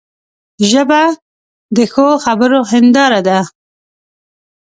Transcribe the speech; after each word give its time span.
ژبه 0.69 1.01
د 1.75 1.77
ښو 1.91 2.07
خبرو 2.25 2.59
هنداره 2.71 3.19
ده 3.27 3.39